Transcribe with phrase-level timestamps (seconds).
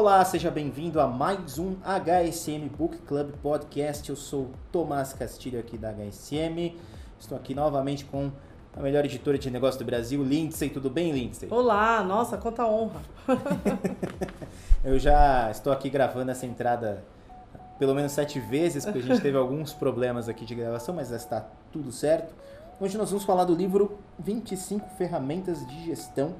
[0.00, 4.08] Olá, seja bem-vindo a mais um HSM Book Club Podcast.
[4.08, 6.76] Eu sou Tomás Castilho aqui da HSM.
[7.18, 8.30] Estou aqui novamente com
[8.76, 10.70] a melhor editora de negócio do Brasil, Lindsay.
[10.70, 11.48] Tudo bem, Lindsay?
[11.50, 13.02] Olá, nossa, quanta honra.
[14.84, 17.02] Eu já estou aqui gravando essa entrada
[17.76, 21.16] pelo menos sete vezes, porque a gente teve alguns problemas aqui de gravação, mas já
[21.16, 22.32] está tudo certo.
[22.80, 26.36] Hoje nós vamos falar do livro 25 Ferramentas de Gestão,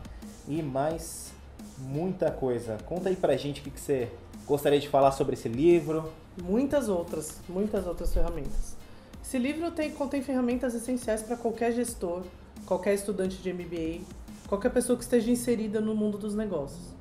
[0.47, 1.33] e mais
[1.79, 2.77] muita coisa.
[2.85, 4.11] Conta aí pra gente o que, que você
[4.47, 6.13] gostaria de falar sobre esse livro.
[6.43, 8.77] Muitas outras, muitas outras ferramentas.
[9.25, 12.23] Esse livro tem, contém ferramentas essenciais para qualquer gestor,
[12.69, 14.05] qualquer estudante de MBA,
[14.47, 16.95] qualquer pessoa que esteja inserida no mundo dos negócios.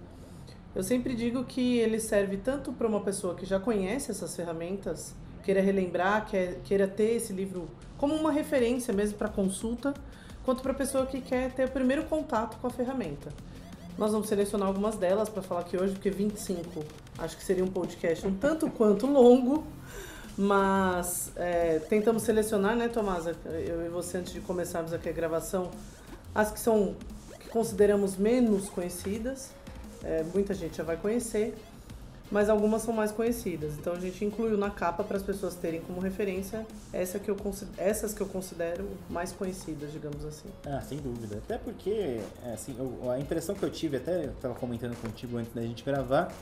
[0.73, 5.13] Eu sempre digo que ele serve tanto para uma pessoa que já conhece essas ferramentas,
[5.43, 6.25] queira relembrar,
[6.63, 7.67] queira ter esse livro
[7.97, 9.93] como uma referência mesmo para consulta,
[10.45, 13.29] quanto para a pessoa que quer ter o primeiro contato com a ferramenta.
[13.97, 16.81] Nós vamos selecionar algumas delas para falar aqui hoje, porque 25
[17.17, 19.65] acho que seria um podcast um tanto quanto longo,
[20.37, 25.71] mas é, tentamos selecionar, né, Tomasa, eu e você antes de começarmos aqui a gravação,
[26.35, 26.95] as que são
[27.39, 29.51] que consideramos menos conhecidas
[30.03, 31.55] é, muita gente já vai conhecer,
[32.29, 33.73] mas algumas são mais conhecidas.
[33.73, 37.37] Então a gente incluiu na capa para as pessoas terem como referência essa que eu,
[37.77, 40.49] essas que eu considero mais conhecidas, digamos assim.
[40.65, 41.37] Ah, sem dúvida.
[41.37, 45.53] Até porque, é, assim, eu, a impressão que eu tive, até estava comentando contigo antes
[45.53, 46.33] da gente gravar,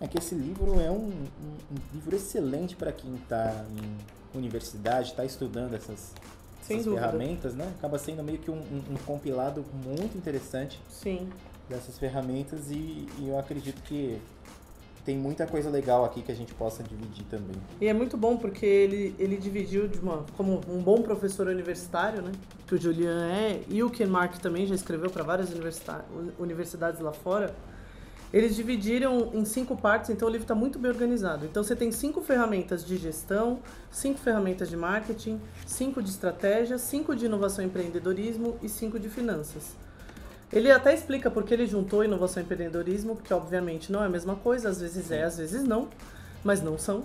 [0.00, 5.10] é que esse livro é um, um, um livro excelente para quem está em universidade,
[5.10, 6.12] está estudando essas,
[6.62, 7.72] essas ferramentas, né?
[7.78, 8.60] Acaba sendo meio que um,
[8.90, 10.80] um, compilado muito interessante.
[10.88, 11.28] Sim
[11.68, 14.18] dessas ferramentas e, e, eu acredito que
[15.04, 17.56] tem muita coisa legal aqui que a gente possa dividir também.
[17.78, 22.22] E é muito bom porque ele, ele dividiu de uma, como um bom professor universitário,
[22.22, 22.32] né?
[22.66, 25.50] Que o Julian é, e o Ken Mark também já escreveu para várias
[26.38, 27.54] universidades lá fora.
[28.34, 31.46] Eles dividiram em cinco partes, então o livro está muito bem organizado.
[31.46, 33.60] Então você tem cinco ferramentas de gestão,
[33.92, 39.08] cinco ferramentas de marketing, cinco de estratégia, cinco de inovação e empreendedorismo e cinco de
[39.08, 39.76] finanças.
[40.52, 44.34] Ele até explica porque ele juntou inovação e empreendedorismo, porque obviamente não é a mesma
[44.34, 45.88] coisa, às vezes é, às vezes não,
[46.42, 47.04] mas não são.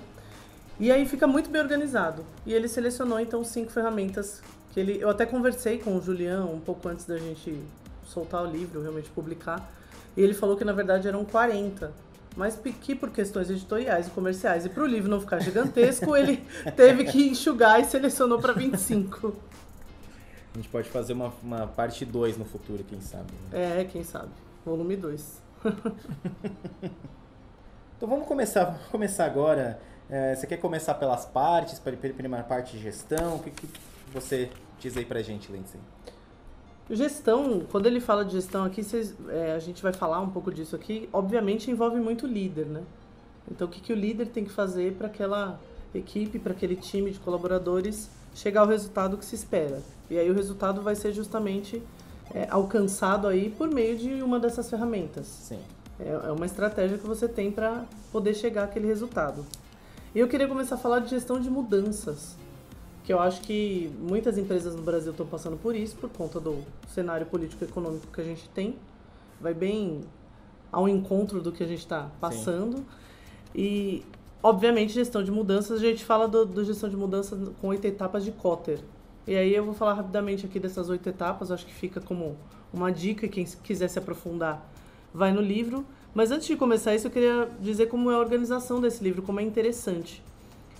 [0.79, 2.25] E aí fica muito bem organizado.
[2.43, 4.41] E ele selecionou então cinco ferramentas
[4.73, 4.99] que ele.
[4.99, 7.61] Eu até conversei com o Julian um pouco antes da gente
[8.03, 9.77] soltar o livro, realmente publicar.
[10.19, 11.93] E ele falou que na verdade eram 40.
[12.35, 16.43] Mas que por questões editoriais e comerciais e para o livro não ficar gigantesco, ele
[16.75, 19.33] teve que enxugar e selecionou para 25.
[20.53, 23.31] A gente pode fazer uma, uma parte 2 no futuro, quem sabe.
[23.49, 23.79] Né?
[23.79, 24.27] É, quem sabe.
[24.65, 25.41] Volume 2.
[27.95, 29.79] então vamos começar, vamos começar agora.
[30.09, 33.37] É, você quer começar pelas partes, para a primeira parte de gestão?
[33.37, 33.69] O que, que
[34.13, 34.49] você
[34.81, 35.79] diz aí pra gente, Lindsay?
[36.89, 40.51] Gestão, quando ele fala de gestão aqui, vocês, é, a gente vai falar um pouco
[40.51, 41.07] disso aqui.
[41.13, 42.81] Obviamente envolve muito líder, né?
[43.49, 45.59] Então o que, que o líder tem que fazer para aquela
[45.93, 49.81] equipe, para aquele time de colaboradores chegar ao resultado que se espera.
[50.09, 51.81] E aí o resultado vai ser justamente
[52.33, 55.27] é, alcançado aí por meio de uma dessas ferramentas.
[55.27, 55.59] Sim.
[55.99, 59.45] É, é uma estratégia que você tem para poder chegar àquele resultado.
[60.15, 62.35] E eu queria começar a falar de gestão de mudanças,
[63.09, 66.63] que eu acho que muitas empresas no Brasil estão passando por isso, por conta do
[66.89, 68.75] cenário político-econômico que a gente tem.
[69.41, 70.01] Vai bem
[70.71, 72.77] ao encontro do que a gente está passando.
[72.77, 72.85] Sim.
[73.55, 74.05] E
[74.43, 78.23] Obviamente, gestão de mudanças, a gente fala do, do gestão de mudanças com oito etapas
[78.23, 78.79] de Kotter.
[79.25, 82.37] E aí eu vou falar rapidamente aqui dessas oito etapas, acho que fica como
[82.71, 84.63] uma dica, quem quiser se aprofundar
[85.11, 85.83] vai no livro.
[86.13, 89.39] Mas antes de começar isso, eu queria dizer como é a organização desse livro, como
[89.39, 90.23] é interessante.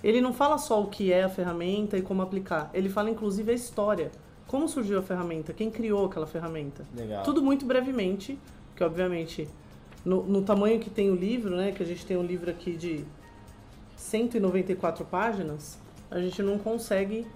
[0.02, 3.50] Ele não fala só o que é a ferramenta e como aplicar, ele fala inclusive
[3.50, 4.10] a história.
[4.46, 6.84] Como surgiu a ferramenta, quem criou aquela ferramenta.
[6.94, 7.22] Legal.
[7.22, 8.38] Tudo muito brevemente,
[8.74, 9.48] que obviamente
[10.04, 12.76] no, no tamanho que tem o livro, né, que a gente tem um livro aqui
[12.76, 13.04] de
[13.96, 15.78] 194 páginas,
[16.10, 17.26] a gente não consegue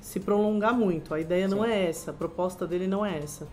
[0.00, 1.14] se prolongar muito.
[1.14, 1.70] A ideia não Sim.
[1.70, 3.46] é essa, a proposta dele não é essa.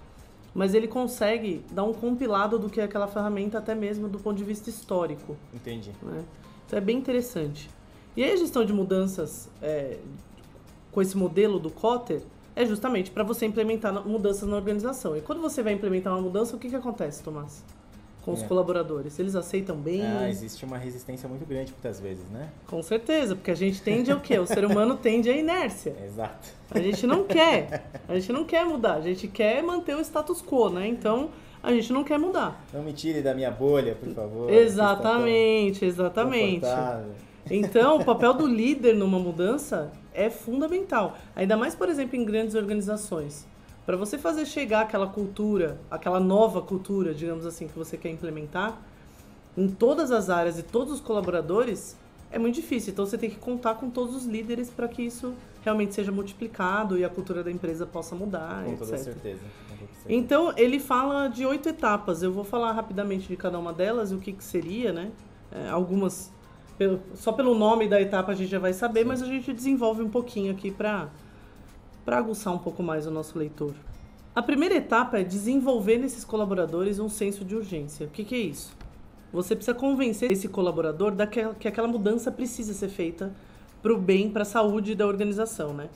[0.54, 4.38] Mas ele consegue dar um compilado do que é aquela ferramenta, até mesmo do ponto
[4.38, 5.38] de vista histórico.
[5.54, 5.92] Entendi.
[6.02, 6.24] Né?
[6.66, 7.70] Então é bem interessante.
[8.16, 9.98] E aí a gestão de mudanças é,
[10.92, 12.22] com esse modelo do Cotter
[12.56, 15.16] é justamente para você implementar mudanças na organização.
[15.16, 17.64] E quando você vai implementar uma mudança, o que, que acontece, Tomás?
[18.24, 18.48] Com os É.
[18.48, 19.18] colaboradores?
[19.18, 20.02] Eles aceitam bem?
[20.06, 22.50] Ah, existe uma resistência muito grande muitas vezes, né?
[22.68, 24.38] Com certeza, porque a gente tende ao quê?
[24.38, 25.96] O ser humano tende à inércia.
[26.06, 26.50] Exato.
[26.70, 27.90] A gente não quer.
[28.08, 28.96] A gente não quer mudar.
[28.96, 30.88] A gente quer manter o status quo, né?
[30.88, 31.30] Então,
[31.64, 32.64] a gente não quer mudar.
[32.72, 34.52] Não me tire da minha bolha, por favor.
[34.52, 36.66] Exatamente, exatamente.
[37.50, 41.18] Então, o papel do líder numa mudança é fundamental.
[41.36, 43.48] Ainda mais, por exemplo, em grandes organizações.
[43.86, 48.80] Para você fazer chegar aquela cultura, aquela nova cultura, digamos assim, que você quer implementar,
[49.58, 51.98] em todas as áreas e todos os colaboradores,
[52.32, 52.94] é muito difícil.
[52.94, 55.34] Então, você tem que contar com todos os líderes para que isso
[55.64, 59.04] realmente seja multiplicado e a cultura da empresa possa mudar, Com toda etc.
[59.04, 59.40] certeza.
[59.70, 60.06] com toda certeza.
[60.08, 62.24] Então, ele fala de oito etapas.
[62.24, 65.12] Eu vou falar rapidamente de cada uma delas e o que, que seria, né?
[65.52, 66.32] É, algumas,
[66.82, 69.06] pelo- só pelo nome da etapa a gente já vai saber, Sim.
[69.06, 71.10] mas a gente desenvolve um pouquinho aqui para
[72.08, 73.72] aguçar um pouco mais o nosso leitor.
[74.34, 78.08] A primeira etapa é desenvolver nesses colaboradores um senso de urgência.
[78.08, 78.76] O que, que é isso?
[79.32, 83.32] Você precisa convencer esse colaborador daquela, que aquela mudança precisa ser feita
[83.84, 85.88] para o bem, para a saúde da organização, né?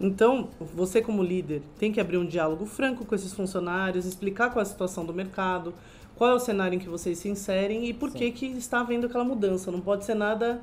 [0.00, 4.60] Então, você como líder tem que abrir um diálogo franco com esses funcionários, explicar qual
[4.60, 5.72] é a situação do mercado,
[6.16, 8.18] qual é o cenário em que vocês se inserem e por Sim.
[8.18, 9.70] que que está havendo aquela mudança.
[9.70, 10.60] Não pode ser nada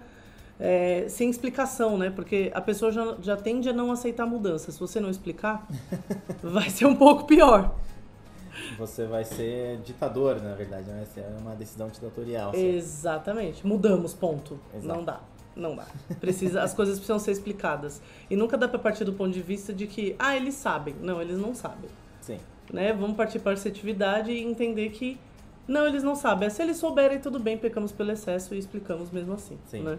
[0.59, 2.09] é, sem explicação, né?
[2.09, 4.71] Porque a pessoa já, já tende a não aceitar a mudança.
[4.71, 5.67] Se você não explicar,
[6.43, 7.75] vai ser um pouco pior.
[8.77, 10.97] Você vai ser ditador, na verdade, né?
[10.97, 12.51] Vai ser uma decisão ditatorial.
[12.51, 12.75] assim.
[12.75, 13.65] Exatamente.
[13.65, 14.59] Mudamos, ponto.
[14.73, 14.87] Exato.
[14.87, 15.19] Não dá.
[15.61, 15.85] Não dá.
[16.19, 18.01] Precisa, as coisas precisam ser explicadas.
[18.29, 20.95] E nunca dá para partir do ponto de vista de que, ah, eles sabem.
[21.01, 21.89] Não, eles não sabem.
[22.21, 22.39] Sim.
[22.73, 22.91] né?
[22.93, 25.19] Vamos partir para a assertividade e entender que
[25.67, 26.49] não, eles não sabem.
[26.49, 29.57] Se eles souberem, tudo bem, pecamos pelo excesso e explicamos mesmo assim.
[29.67, 29.83] Sim.
[29.83, 29.97] Né?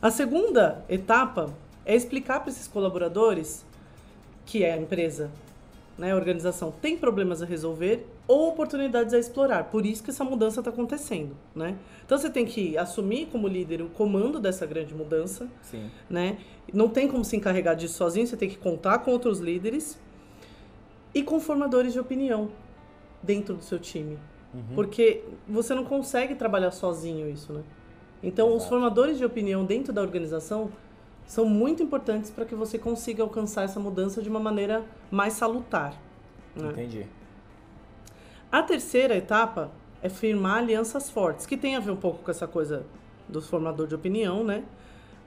[0.00, 1.52] A segunda etapa
[1.84, 3.64] é explicar para esses colaboradores
[4.46, 5.30] que é a empresa,
[5.96, 9.64] né, a organização tem problemas a resolver ou oportunidades a explorar.
[9.64, 11.76] Por isso que essa mudança está acontecendo, né?
[12.06, 15.90] Então você tem que assumir como líder o comando dessa grande mudança, Sim.
[16.08, 16.38] né?
[16.72, 19.98] Não tem como se encarregar disso sozinho, você tem que contar com outros líderes
[21.12, 22.50] e com formadores de opinião
[23.20, 24.16] dentro do seu time.
[24.54, 24.76] Uhum.
[24.76, 27.64] Porque você não consegue trabalhar sozinho isso, né?
[28.22, 28.68] Então, os Exato.
[28.68, 30.70] formadores de opinião dentro da organização
[31.26, 36.00] são muito importantes para que você consiga alcançar essa mudança de uma maneira mais salutar.
[36.54, 36.70] né?
[36.70, 37.06] Entendi.
[38.50, 39.70] A terceira etapa
[40.02, 42.84] é firmar alianças fortes, que tem a ver um pouco com essa coisa
[43.28, 44.64] do formador de opinião, né?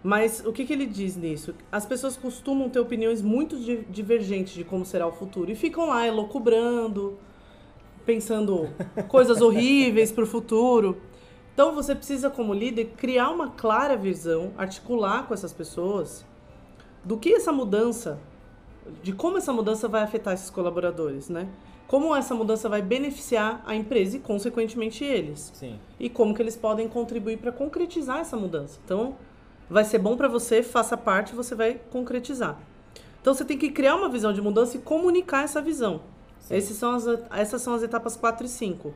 [0.03, 1.55] Mas o que, que ele diz nisso?
[1.71, 5.88] As pessoas costumam ter opiniões muito di- divergentes de como será o futuro e ficam
[5.88, 7.17] lá elocubrando,
[8.05, 8.69] pensando
[9.07, 10.98] coisas horríveis para o futuro.
[11.53, 16.25] Então você precisa, como líder, criar uma clara visão, articular com essas pessoas
[17.05, 18.19] do que essa mudança,
[19.01, 21.48] de como essa mudança vai afetar esses colaboradores, né?
[21.87, 25.79] Como essa mudança vai beneficiar a empresa e, consequentemente, eles Sim.
[25.99, 28.79] e como que eles podem contribuir para concretizar essa mudança.
[28.83, 29.15] Então,
[29.69, 32.57] vai ser bom para você, faça parte, você vai concretizar.
[33.21, 36.01] Então, você tem que criar uma visão de mudança e comunicar essa visão.
[36.75, 38.93] São as, essas são as etapas 4 e 5.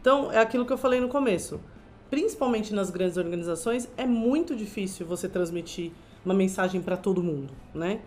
[0.00, 1.60] Então, é aquilo que eu falei no começo.
[2.08, 5.92] Principalmente nas grandes organizações, é muito difícil você transmitir
[6.24, 8.00] uma mensagem para todo mundo, né?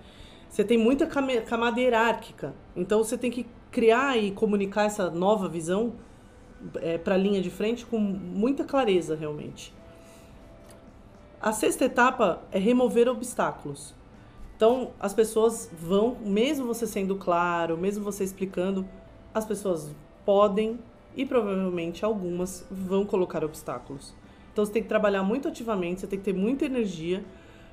[0.50, 2.54] Você tem muita camada hierárquica.
[2.76, 5.94] Então, você tem que criar e comunicar essa nova visão
[7.04, 9.74] para a linha de frente com muita clareza, realmente.
[11.42, 13.96] A sexta etapa é remover obstáculos.
[14.56, 18.88] Então, as pessoas vão, mesmo você sendo claro, mesmo você explicando,
[19.34, 19.90] as pessoas
[20.24, 20.78] podem
[21.16, 24.14] e provavelmente algumas vão colocar obstáculos.
[24.54, 27.24] Então, você tem que trabalhar muito ativamente, você tem que ter muita energia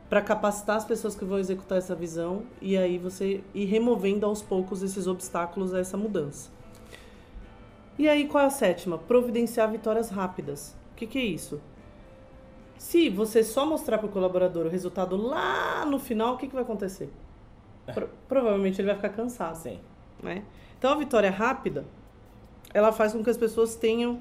[0.08, 4.40] para capacitar as pessoas que vão executar essa visão e aí você ir removendo aos
[4.40, 6.50] poucos esses obstáculos a essa mudança.
[7.98, 8.96] E aí, qual é a sétima?
[8.96, 10.74] Providenciar vitórias rápidas.
[10.92, 11.60] O que, que é isso?
[12.78, 16.54] Se você só mostrar para o colaborador o resultado lá no final, o que, que
[16.54, 17.10] vai acontecer?
[17.92, 19.56] pro- provavelmente ele vai ficar cansado.
[19.56, 19.78] Sim.
[20.22, 20.44] né?
[20.78, 21.84] Então a vitória rápida,
[22.72, 24.20] ela faz com que as pessoas tenham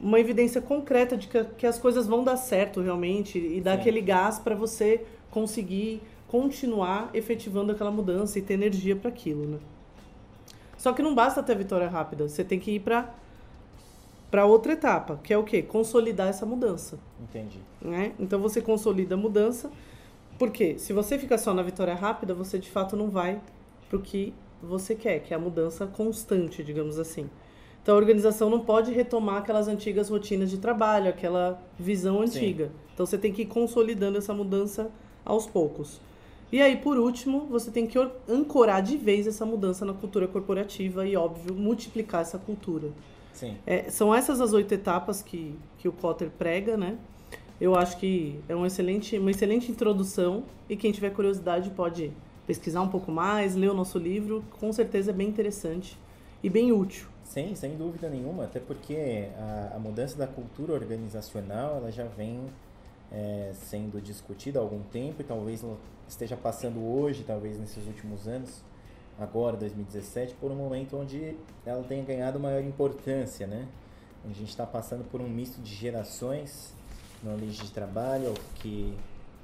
[0.00, 3.80] uma evidência concreta de que, que as coisas vão dar certo realmente e dar Sim.
[3.80, 9.58] aquele gás para você conseguir continuar efetivando aquela mudança e ter energia para aquilo, né?
[10.78, 13.12] Só que não basta ter a vitória rápida, você tem que ir para
[14.30, 15.62] para outra etapa, que é o quê?
[15.62, 17.60] Consolidar essa mudança Entendi.
[17.80, 18.12] né?
[18.18, 19.70] Então você consolida a mudança,
[20.38, 23.40] porque se você fica só na vitória rápida, você de fato não vai
[23.88, 27.30] pro que você quer, que é a mudança constante, digamos assim.
[27.80, 32.38] Então a organização não pode retomar aquelas antigas rotinas de trabalho, aquela visão Sim.
[32.38, 32.72] antiga.
[32.92, 34.90] Então você tem que ir consolidando essa mudança
[35.24, 36.00] aos poucos.
[36.52, 40.28] E aí, por último, você tem que or- ancorar de vez essa mudança na cultura
[40.28, 42.88] corporativa e, óbvio, multiplicar essa cultura.
[43.32, 43.56] Sim.
[43.66, 46.96] É, são essas as oito etapas que, que o Cotter prega, né?
[47.60, 52.12] Eu acho que é um excelente, uma excelente introdução e quem tiver curiosidade pode
[52.46, 55.98] pesquisar um pouco mais, ler o nosso livro, com certeza é bem interessante
[56.42, 57.06] e bem útil.
[57.24, 62.40] Sim, sem dúvida nenhuma, até porque a, a mudança da cultura organizacional ela já vem
[63.14, 65.64] é, sendo discutida há algum tempo e talvez
[66.08, 68.62] esteja passando hoje, talvez nesses últimos anos,
[69.18, 73.68] agora 2017, por um momento onde ela tenha ganhado maior importância, né?
[74.24, 76.74] A gente está passando por um misto de gerações
[77.22, 78.96] no ambiente de trabalho que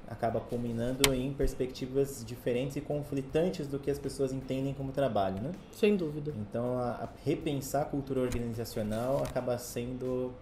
[0.08, 5.52] acaba culminando em perspectivas diferentes e conflitantes do que as pessoas entendem como trabalho, né?
[5.70, 6.34] Sem dúvida.
[6.36, 10.32] Então, a, a repensar a cultura organizacional acaba sendo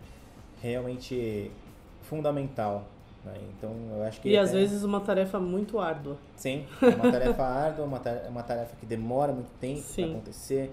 [0.63, 1.51] realmente
[2.01, 2.89] fundamental.
[3.25, 3.35] Né?
[3.57, 4.29] Então, eu acho que.
[4.31, 6.17] E às até- vezes uma tarefa muito árdua.
[6.37, 10.73] Sim, é uma tarefa árdua, uma é uma tarefa que demora muito tempo para acontecer.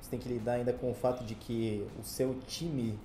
[0.00, 2.98] Você tem que lidar ainda com o fato de que o seu time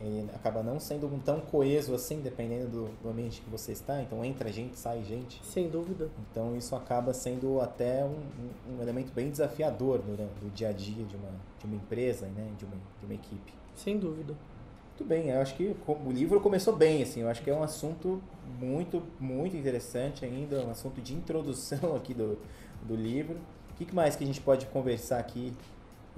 [0.00, 4.02] ele acaba não sendo tão coeso assim, dependendo do, do ambiente que você está.
[4.02, 5.40] Então, entra gente, sai gente.
[5.46, 6.10] Sem dúvida.
[6.30, 8.16] Então isso acaba sendo até um,
[8.78, 11.28] um- elemento bem desafiador do, do dia a dia de uma,
[11.60, 12.48] de uma empresa, né?
[12.58, 13.54] de, uma, de uma equipe.
[13.76, 14.34] Sem dúvida.
[14.92, 17.62] Muito bem, eu acho que o livro começou bem, assim, eu acho que é um
[17.62, 18.22] assunto
[18.60, 22.38] muito, muito interessante ainda, um assunto de introdução aqui do,
[22.82, 23.36] do livro.
[23.70, 25.52] O que mais que a gente pode conversar aqui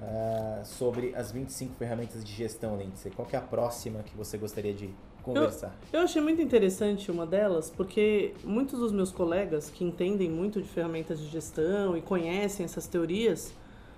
[0.01, 3.11] ah, sobre as 25 ferramentas de gestão, Lindsay?
[3.15, 4.89] Qual é a próxima que você gostaria de
[5.23, 5.73] conversar?
[5.91, 10.67] Eu achei muito interessante uma delas, porque muitos dos meus colegas que entendem muito de
[10.67, 13.53] ferramentas de gestão e conhecem essas teorias,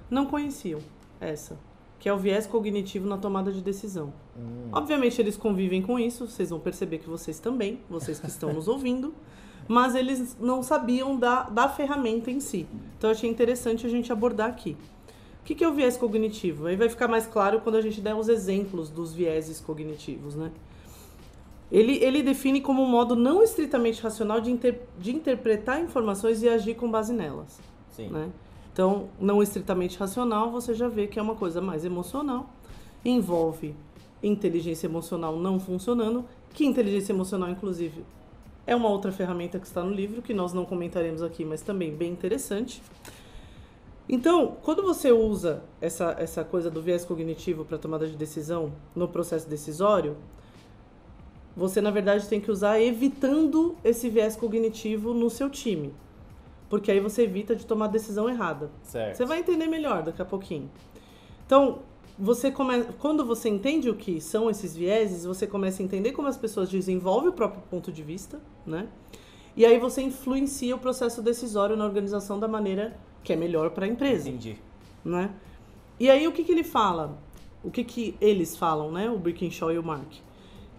[0.10, 0.80] não conheciam
[1.20, 1.58] essa,
[2.00, 4.14] que é o viés cognitivo na tomada de decisão.
[4.38, 8.54] Hum, Obviamente eles convivem com isso, vocês vão perceber que vocês também, vocês que estão
[8.54, 9.14] nos ouvindo,
[9.68, 12.68] mas eles não sabiam da, da ferramenta em si.
[12.98, 14.78] Então achei interessante a gente abordar aqui.
[15.42, 16.68] O que, que é o viés cognitivo?
[16.68, 20.52] Aí vai ficar mais claro quando a gente der os exemplos dos vieses cognitivos, né?
[21.72, 26.48] Ele, ele define como um modo não estritamente racional de, inter, de interpretar informações e
[26.48, 27.60] agir com base nelas
[27.98, 28.30] sim, né?
[28.78, 32.48] Então, não estritamente racional, você já vê que é uma coisa mais emocional,
[33.04, 33.76] envolve
[34.22, 38.06] inteligência emocional não funcionando, que inteligência emocional, inclusive,
[38.68, 41.92] é uma outra ferramenta que está no livro, que nós não comentaremos aqui, mas também
[41.92, 42.84] bem interessante.
[44.08, 49.08] Então, quando você usa essa, essa coisa do viés cognitivo para tomada de decisão no
[49.08, 50.16] processo decisório,
[51.56, 55.96] você na verdade tem que usar evitando esse viés cognitivo no seu time.
[56.70, 58.70] Porque aí você evita de tomar a decisão errada.
[58.84, 59.18] certo.
[59.18, 60.70] Você vai entender melhor daqui a pouquinho.
[61.46, 61.80] Então,
[62.20, 62.84] você come...
[63.00, 66.70] quando você entende o que são esses vieses, você começa a entender como as pessoas
[66.70, 68.88] desenvolvem o próprio ponto de vista, né?
[69.56, 73.86] E aí você influencia o processo decisório na organização da maneira que é melhor para
[73.86, 74.58] a empresa Entendi.
[75.04, 75.32] né?
[76.00, 77.18] E aí o que que ele fala?
[77.64, 79.10] O que que eles falam, né?
[79.10, 80.14] O Brickenshaw e o Mark.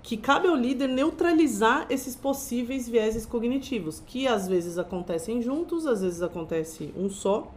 [0.03, 6.03] Que cabe ao líder neutralizar esses possíveis vieses cognitivos, que às vezes acontecem juntos, às
[6.03, 7.53] vezes acontece um só.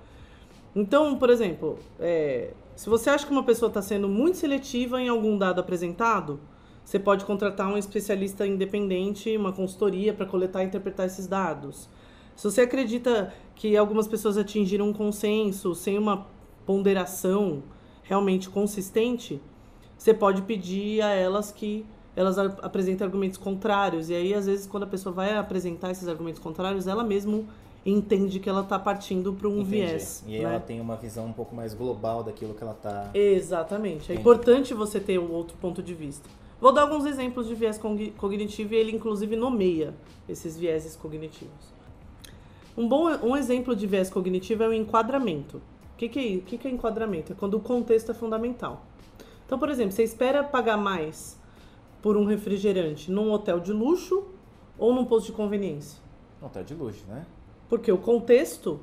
[0.75, 5.07] Então, por exemplo, é, se você acha que uma pessoa está sendo muito seletiva em
[5.07, 6.39] algum dado apresentado,
[6.83, 11.87] você pode contratar um especialista independente, uma consultoria para coletar e interpretar esses dados.
[12.35, 16.27] Se você acredita que algumas pessoas atingiram um consenso sem uma
[16.65, 17.63] ponderação
[18.03, 19.39] realmente consistente,
[19.97, 24.09] você pode pedir a elas que elas a- apresentem argumentos contrários.
[24.09, 27.47] E aí, às vezes, quando a pessoa vai apresentar esses argumentos contrários, ela mesmo
[27.85, 29.69] entende que ela está partindo para um Entendi.
[29.69, 30.23] viés.
[30.27, 30.49] E aí né?
[30.49, 33.09] ela tem uma visão um pouco mais global daquilo que ela tá.
[33.13, 34.01] Exatamente.
[34.01, 34.19] É Entendi.
[34.19, 36.29] importante você ter um outro ponto de vista.
[36.59, 39.95] Vou dar alguns exemplos de viés cogni- cognitivo e ele, inclusive, nomeia
[40.29, 41.73] esses vieses cognitivos.
[42.77, 45.57] Um bom um exemplo de viés cognitivo é o enquadramento.
[45.57, 47.31] O que, que, é, o que, que é enquadramento?
[47.33, 48.85] É quando o contexto é fundamental.
[49.45, 51.37] Então, por exemplo, você espera pagar mais
[52.01, 54.25] por um refrigerante num hotel de luxo
[54.77, 56.01] ou num posto de conveniência?
[56.41, 57.25] Não, tá de luxo, né?
[57.69, 58.79] Porque o contexto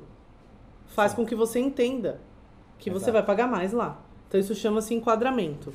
[0.87, 1.17] faz Sim.
[1.17, 2.21] com que você entenda
[2.77, 3.13] que você Exato.
[3.13, 4.01] vai pagar mais lá.
[4.27, 5.73] Então isso chama-se enquadramento.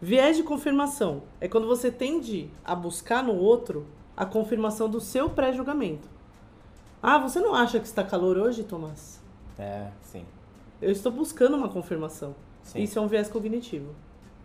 [0.00, 3.86] Viés de confirmação é quando você tende a buscar no outro
[4.16, 6.08] a confirmação do seu pré-julgamento.
[7.02, 9.20] Ah, você não acha que está calor hoje, Tomás?
[9.58, 10.24] É, sim.
[10.80, 12.34] Eu estou buscando uma confirmação.
[12.62, 12.82] Sim.
[12.82, 13.94] Isso é um viés cognitivo.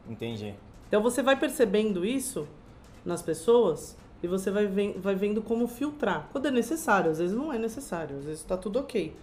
[0.10, 0.54] Entendi.
[0.88, 2.48] Então você vai percebendo isso
[3.06, 6.28] nas pessoas e você vai, vai vendo como filtrar.
[6.32, 9.14] Quando é necessário, às vezes não é necessário, às vezes está tudo ok.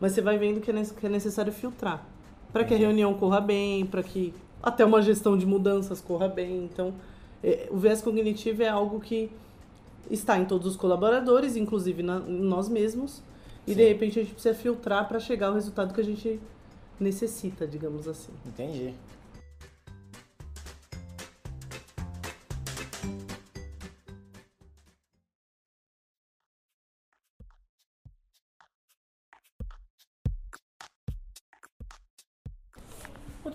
[0.00, 2.06] Mas você vai vendo que é, é necessário filtrar.
[2.52, 2.86] Para que a Entendi.
[2.86, 6.64] reunião corra bem, para que até uma gestão de mudanças corra bem.
[6.64, 6.92] Então,
[7.42, 9.30] é, o viés cognitivo é algo que
[10.10, 13.22] está em todos os colaboradores, inclusive na, em nós mesmos.
[13.66, 13.88] E de Sim.
[13.88, 16.40] repente a gente precisa filtrar para chegar ao resultado que a gente
[16.98, 18.32] necessita, digamos assim.
[18.46, 18.94] Entendi.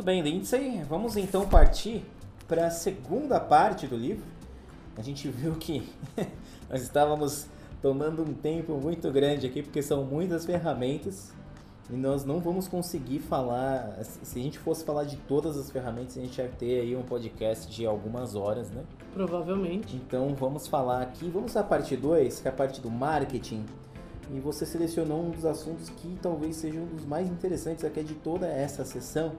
[0.08, 0.82] Bem, Lindsay.
[0.88, 2.02] Vamos então partir
[2.48, 4.24] para a segunda parte do livro.
[4.96, 5.86] A gente viu que
[6.70, 7.46] nós estávamos
[7.82, 11.34] tomando um tempo muito grande aqui, porque são muitas ferramentas
[11.90, 14.00] e nós não vamos conseguir falar.
[14.02, 17.04] Se a gente fosse falar de todas as ferramentas, a gente ia ter aí um
[17.04, 18.84] podcast de algumas horas, né?
[19.14, 19.98] Provavelmente.
[19.98, 23.66] Então vamos falar aqui, vamos à parte 2, que é a parte do marketing.
[24.34, 28.14] E você selecionou um dos assuntos que talvez seja um dos mais interessantes aqui de
[28.14, 29.34] toda essa sessão.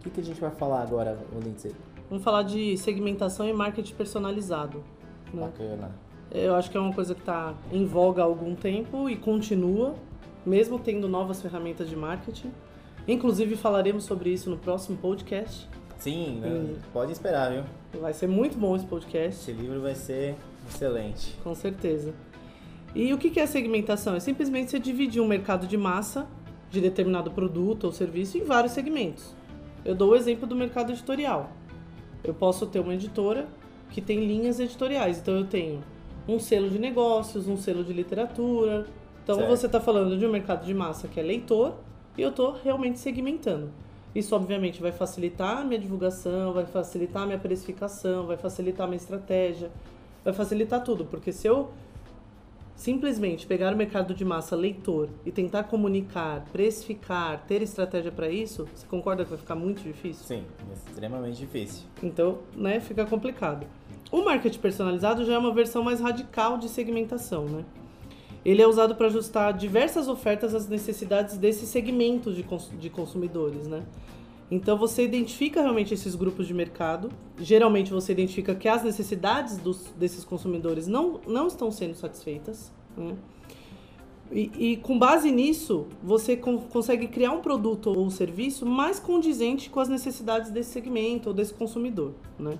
[0.00, 1.72] O que, que a gente vai falar agora, Lindsay?
[2.08, 4.82] Vamos falar de segmentação e marketing personalizado.
[5.32, 5.42] né?
[5.42, 5.90] Bacana.
[6.32, 9.94] Eu acho que é uma coisa que está em voga há algum tempo e continua,
[10.46, 12.50] mesmo tendo novas ferramentas de marketing.
[13.06, 15.68] Inclusive falaremos sobre isso no próximo podcast.
[15.98, 16.76] Sim, né?
[16.92, 17.62] Pode esperar, viu?
[18.00, 20.34] Vai ser muito bom esse podcast, Esse livro vai ser
[20.68, 21.36] excelente.
[21.42, 22.14] com certeza.
[22.94, 24.14] E o que que é segmentação?
[24.14, 26.26] É simplesmente você dividir um mercado de massa
[26.70, 29.34] de determinado produto ou serviço em vários segmentos.
[29.84, 31.50] Eu dou o exemplo do mercado editorial.
[32.22, 33.48] Eu posso ter uma editora
[33.90, 35.18] que tem linhas editoriais.
[35.18, 35.82] Então eu tenho
[36.28, 38.86] um selo de negócios, um selo de literatura.
[39.22, 39.48] Então Certo.
[39.48, 41.74] você está falando de um mercado de massa que é leitor
[42.16, 43.70] e eu estou realmente segmentando.
[44.14, 48.88] Isso obviamente vai facilitar a minha divulgação, vai facilitar a minha precificação, vai facilitar a
[48.88, 49.70] minha estratégia,
[50.24, 51.70] vai facilitar tudo, porque se eu
[52.80, 58.66] simplesmente pegar o mercado de massa leitor e tentar comunicar, precificar, ter estratégia para isso,
[58.74, 60.24] você concorda que vai ficar muito difícil?
[60.24, 61.82] Sim, extremamente difícil.
[62.02, 63.66] Então, né, fica complicado.
[64.10, 67.64] O marketing personalizado já é uma versão mais radical de segmentação, né?
[68.42, 73.66] Ele é usado para ajustar diversas ofertas às necessidades desses segmentos de, cons- de consumidores,
[73.66, 73.82] né?
[74.50, 77.08] Então você identifica realmente esses grupos de mercado.
[77.38, 82.72] Geralmente você identifica que as necessidades dos, desses consumidores não, não estão sendo satisfeitas.
[82.96, 83.14] Né?
[84.32, 89.70] E, e com base nisso, você con- consegue criar um produto ou serviço mais condizente
[89.70, 92.12] com as necessidades desse segmento ou desse consumidor.
[92.38, 92.58] Né?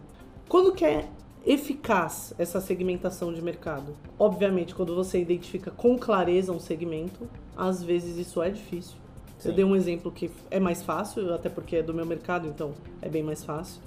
[0.48, 1.08] Quando que é
[1.44, 3.96] eficaz essa segmentação de mercado?
[4.18, 8.96] Obviamente, quando você identifica com clareza um segmento, às vezes isso é difícil.
[9.42, 9.56] Eu Sim.
[9.56, 13.08] dei um exemplo que é mais fácil, até porque é do meu mercado, então é
[13.08, 13.80] bem mais fácil.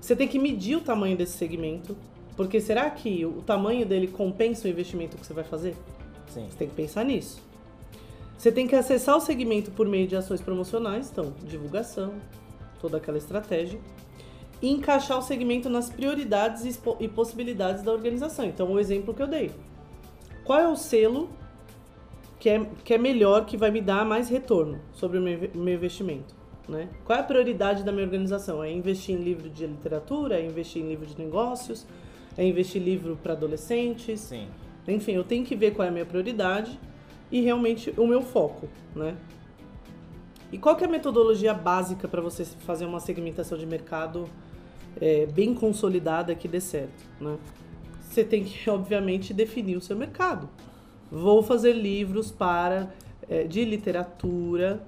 [0.00, 1.96] Você tem que medir o tamanho desse segmento,
[2.36, 5.74] porque será que o tamanho dele compensa o investimento que você vai fazer?
[6.28, 6.46] Sim.
[6.50, 7.40] Você tem que pensar nisso.
[8.36, 12.12] Você tem que acessar o segmento por meio de ações promocionais, então, divulgação,
[12.80, 13.80] toda aquela estratégia.
[14.60, 18.44] E encaixar o segmento nas prioridades e possibilidades da organização.
[18.44, 19.50] Então, o exemplo que eu dei.
[20.44, 21.30] Qual é o selo
[22.44, 25.74] que é, que é melhor, que vai me dar mais retorno sobre o meu, meu
[25.76, 26.34] investimento?
[26.68, 26.90] Né?
[27.02, 28.62] Qual é a prioridade da minha organização?
[28.62, 30.38] É investir em livro de literatura?
[30.38, 31.86] É investir em livro de negócios?
[32.36, 34.20] É investir em livro para adolescentes?
[34.20, 34.46] Sim.
[34.86, 36.78] Enfim, eu tenho que ver qual é a minha prioridade
[37.32, 39.16] e realmente o meu foco, né?
[40.52, 44.28] E qual é a metodologia básica para você fazer uma segmentação de mercado
[45.00, 47.38] é, bem consolidada que dê certo, né?
[48.02, 50.46] Você tem que, obviamente, definir o seu mercado.
[51.10, 52.92] Vou fazer livros para
[53.28, 54.82] é, de literatura,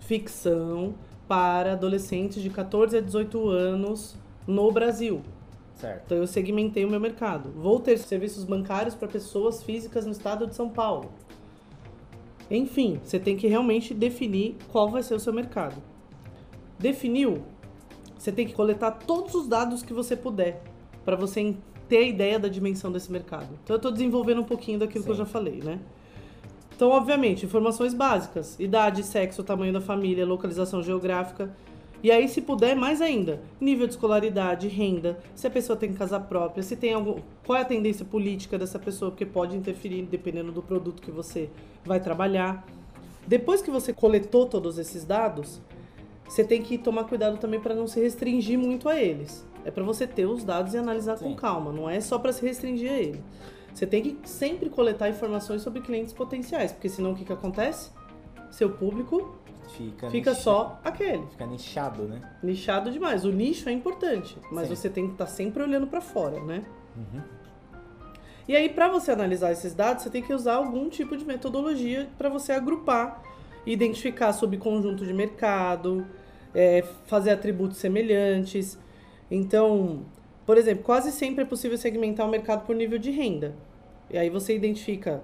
[0.00, 0.94] ficção
[1.26, 5.22] para adolescentes de 14 a 18 anos no Brasil.
[5.76, 6.02] Certo.
[6.06, 7.50] Então eu segmentei o meu mercado.
[7.50, 11.10] Vou ter serviços bancários para pessoas físicas no estado de São Paulo.
[12.50, 15.82] Enfim, você tem que realmente definir qual vai ser o seu mercado.
[16.78, 17.42] Definiu?
[18.18, 20.62] Você tem que coletar todos os dados que você puder
[21.04, 21.54] para você
[21.88, 23.48] ter a ideia da dimensão desse mercado.
[23.62, 25.20] Então eu estou desenvolvendo um pouquinho daquilo que eu Sim.
[25.20, 25.78] já falei, né?
[26.74, 31.54] Então, obviamente, informações básicas: idade, sexo, tamanho da família, localização geográfica.
[32.02, 36.20] E aí, se puder, mais ainda, nível de escolaridade, renda, se a pessoa tem casa
[36.20, 37.16] própria, se tem algum.
[37.46, 41.48] Qual é a tendência política dessa pessoa, porque pode interferir dependendo do produto que você
[41.84, 42.66] vai trabalhar.
[43.26, 45.62] Depois que você coletou todos esses dados,
[46.28, 49.46] você tem que tomar cuidado também para não se restringir muito a eles.
[49.64, 51.24] É para você ter os dados e analisar Sim.
[51.24, 53.24] com calma, não é só para se restringir a ele.
[53.72, 57.90] Você tem que sempre coletar informações sobre clientes potenciais, porque senão o que, que acontece?
[58.50, 61.26] Seu público Fica, fica só aquele.
[61.26, 62.20] Fica nichado, né?
[62.42, 63.24] Nichado demais.
[63.24, 64.76] O nicho é importante, mas Sim.
[64.76, 66.64] você tem que estar sempre olhando para fora, né?
[66.96, 67.22] Uhum.
[68.46, 72.08] E aí, para você analisar esses dados, você tem que usar algum tipo de metodologia
[72.18, 73.22] para você agrupar,
[73.64, 76.06] identificar subconjunto de mercado,
[76.54, 78.78] é, fazer atributos semelhantes.
[79.30, 80.02] Então,
[80.46, 83.54] por exemplo, quase sempre é possível segmentar o mercado por nível de renda.
[84.10, 85.22] E aí você identifica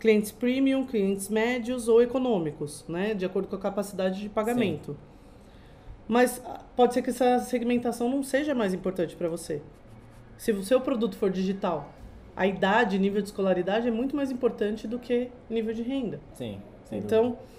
[0.00, 3.14] clientes premium, clientes médios ou econômicos, né?
[3.14, 4.96] De acordo com a capacidade de pagamento.
[6.06, 9.62] Mas ah, pode ser que essa segmentação não seja mais importante para você.
[10.36, 11.92] Se o seu produto for digital,
[12.36, 16.20] a idade, nível de escolaridade é muito mais importante do que nível de renda.
[16.34, 16.60] Sim.
[16.88, 17.53] sem dúvida.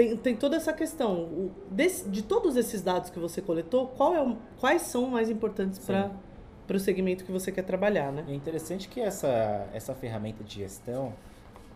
[0.00, 1.24] Tem, tem toda essa questão.
[1.24, 5.28] O- desse- de todos esses dados que você coletou, qual é o- quais são mais
[5.28, 5.92] importantes Sim.
[6.66, 8.24] para o segmento que você quer trabalhar, né?
[8.26, 11.12] É interessante que essa, essa ferramenta de gestão,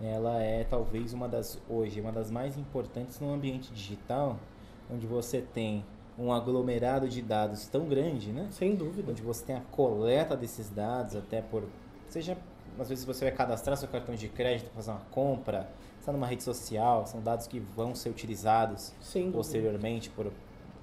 [0.00, 4.38] ela é talvez uma das, hoje, uma das mais importantes no ambiente digital,
[4.90, 5.84] onde você tem
[6.18, 8.46] um aglomerado de dados tão grande, né?
[8.52, 9.10] Sem dúvida.
[9.10, 11.64] Onde você tem a coleta desses dados, até por.
[12.08, 12.38] Seja,
[12.78, 16.26] às vezes você vai cadastrar seu cartão de crédito para fazer uma compra, está numa
[16.26, 19.32] rede social, são dados que vão ser utilizados dúvida.
[19.32, 20.30] posteriormente por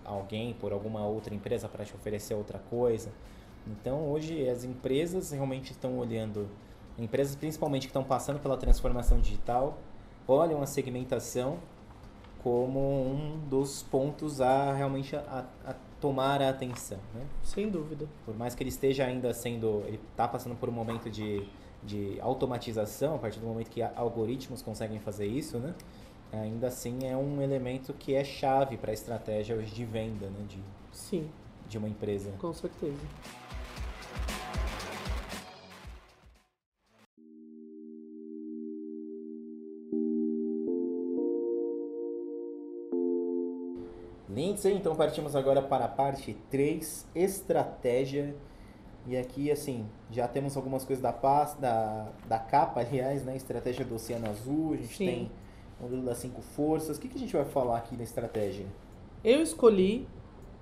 [0.03, 3.11] alguém, por alguma outra empresa para te oferecer outra coisa.
[3.67, 6.49] Então hoje as empresas realmente estão olhando,
[6.97, 9.77] empresas principalmente que estão passando pela transformação digital,
[10.27, 11.59] olham a segmentação
[12.43, 16.97] como um dos pontos a realmente a, a tomar a atenção.
[17.13, 17.25] Né?
[17.43, 18.07] Sem dúvida.
[18.25, 21.47] Por mais que ele esteja ainda sendo, ele está passando por um momento de,
[21.83, 25.73] de automatização, a partir do momento que algoritmos conseguem fazer isso, né?
[26.31, 30.45] ainda assim é um elemento que é chave para a estratégia hoje de venda né?
[30.47, 30.59] de,
[30.91, 31.29] Sim,
[31.67, 32.31] de uma empresa.
[32.39, 32.97] com certeza.
[44.29, 48.33] Lindsay, então partimos agora para a parte 3, estratégia.
[49.07, 53.35] E aqui, assim, já temos algumas coisas da paz, da, da capa, aliás, né?
[53.35, 55.05] Estratégia do Oceano Azul, a gente Sim.
[55.05, 55.31] tem
[55.79, 56.97] o modelo das cinco forças.
[56.97, 58.65] O que, que a gente vai falar aqui na estratégia?
[59.23, 60.07] Eu escolhi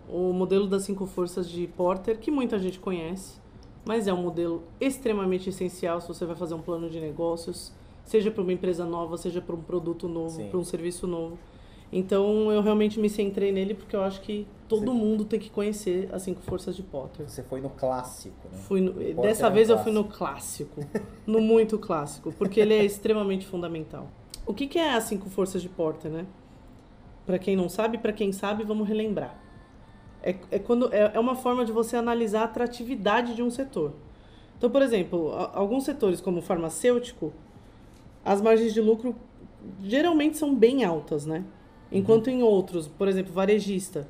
[0.08, 3.40] o modelo das cinco forças de Porter, que muita gente conhece,
[3.86, 7.72] mas é um modelo extremamente essencial se você vai fazer um plano de negócios,
[8.06, 11.38] seja para uma empresa nova, seja para um produto novo, para um serviço novo.
[11.92, 14.98] Então eu realmente me centrei nele porque eu acho que todo Sim.
[14.98, 17.28] mundo tem que conhecer as cinco forças de Potter.
[17.28, 18.58] Você foi no clássico, né?
[18.68, 20.82] Fui no- dessa vez eu fui no clássico,
[21.26, 24.08] no muito clássico, porque ele é extremamente fundamental.
[24.46, 26.26] O que, que é as cinco forças de Porter, né?
[27.26, 29.36] Para quem não sabe, para quem sabe, vamos relembrar.
[30.22, 33.94] É, é quando é, é uma forma de você analisar a atratividade de um setor.
[34.58, 37.34] Então, por exemplo, a- alguns setores como o farmacêutico,
[38.24, 39.16] as margens de lucro
[39.82, 41.44] geralmente são bem altas, né?
[41.92, 44.08] Enquanto em outros, por exemplo, varejista,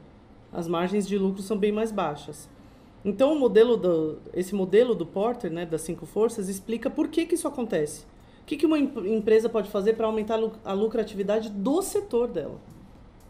[0.51, 2.49] as margens de lucro são bem mais baixas.
[3.05, 7.25] Então, o modelo do, esse modelo do Porter, né, das cinco forças, explica por que,
[7.25, 8.03] que isso acontece.
[8.41, 11.81] O que, que uma em- empresa pode fazer para aumentar a lu- a lucratividade do
[11.81, 12.59] setor dela.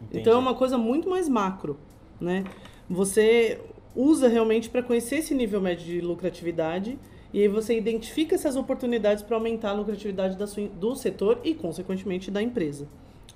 [0.01, 0.21] Entendi.
[0.21, 1.77] Então, é uma coisa muito mais macro,
[2.19, 2.43] né?
[2.89, 3.59] Você
[3.95, 6.97] usa realmente para conhecer esse nível médio de lucratividade
[7.31, 11.53] e aí você identifica essas oportunidades para aumentar a lucratividade da sua, do setor e,
[11.53, 12.88] consequentemente, da empresa.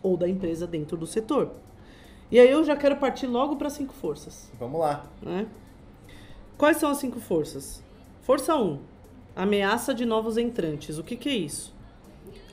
[0.03, 1.51] Ou da empresa dentro do setor.
[2.29, 5.05] E aí eu já quero partir logo para cinco forças Vamos lá.
[5.21, 5.47] né?
[6.57, 7.81] Quais são as cinco forças?
[8.21, 8.79] Força 1.
[9.35, 10.97] Ameaça de novos entrantes.
[10.97, 11.73] O que, que é isso?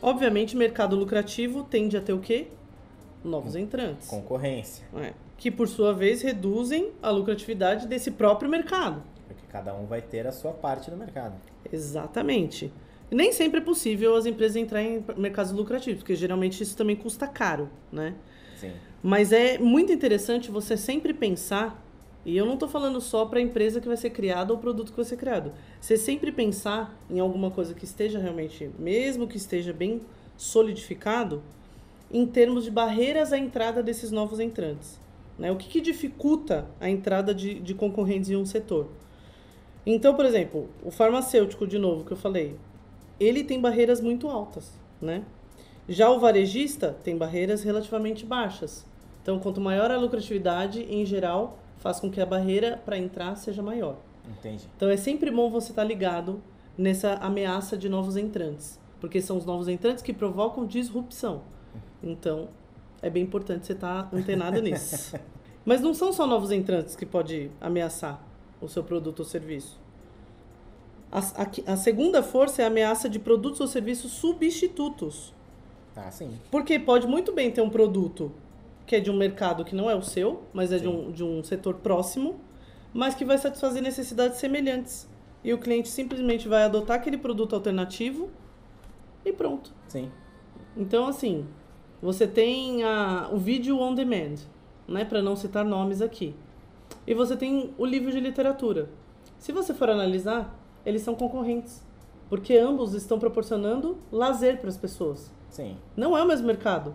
[0.03, 2.49] Obviamente, mercado lucrativo tende a ter o quê?
[3.23, 4.09] Novos entrantes.
[4.09, 4.85] Concorrência.
[4.97, 5.13] É.
[5.37, 9.03] Que, por sua vez, reduzem a lucratividade desse próprio mercado.
[9.29, 11.35] Porque cada um vai ter a sua parte do mercado.
[11.71, 12.73] Exatamente.
[13.11, 17.27] Nem sempre é possível as empresas entrarem em mercados lucrativos, porque geralmente isso também custa
[17.27, 18.15] caro, né?
[18.57, 18.73] Sim.
[19.03, 21.83] Mas é muito interessante você sempre pensar,
[22.25, 24.91] e eu não estou falando só para a empresa que vai ser criada ou produto
[24.91, 25.53] que vai ser criado.
[25.81, 30.03] Você sempre pensar em alguma coisa que esteja realmente, mesmo que esteja bem
[30.37, 31.43] solidificado,
[32.13, 35.01] em termos de barreiras à entrada desses novos entrantes.
[35.39, 35.51] Né?
[35.51, 38.89] O que, que dificulta a entrada de, de concorrentes em um setor?
[39.87, 42.57] Então, por exemplo, o farmacêutico, de novo, que eu falei,
[43.21, 45.23] ele tem barreiras muito altas, né?
[45.89, 48.87] Já o varejista tem barreiras relativamente baixas.
[49.23, 53.63] Então, quanto maior a lucratividade, em geral, faz com que a barreira para entrar seja
[53.63, 53.97] maior.
[54.29, 54.65] Entendi.
[54.77, 56.41] Então, é sempre bom você estar ligado
[56.79, 61.43] nessa ameaça de novos entrantes, porque são os novos entrantes que provocam disrupção.
[62.03, 62.49] Então,
[63.03, 65.17] é bem importante você estar tá antenado nisso.
[65.65, 68.23] Mas não são só novos entrantes que pode ameaçar
[68.61, 69.80] o seu produto ou serviço.
[71.11, 75.35] A, a, a, segunda força é a ameaça de produtos ou serviços substitutos.
[75.97, 76.39] Ah, sim.
[76.51, 78.33] Porque pode muito bem ter um produto
[78.87, 81.23] que é de um mercado que não é o seu, mas é de um, de
[81.23, 82.41] um setor próximo,
[82.93, 85.09] mas que vai satisfazer necessidades semelhantes.
[85.45, 88.31] E o cliente simplesmente vai adotar aquele produto alternativo
[89.25, 89.73] e pronto.
[89.87, 90.11] Sim.
[90.77, 91.47] Então, assim,
[92.03, 94.37] você tem a, o vídeo on demand,
[94.89, 96.35] né, para não citar nomes aqui.
[97.07, 98.89] E você tem o livro de literatura.
[99.39, 101.83] Se você for analisar, eles são concorrentes,
[102.29, 105.31] porque ambos estão proporcionando lazer para as pessoas.
[105.51, 105.77] Sim.
[105.97, 106.95] Não é o mesmo mercado.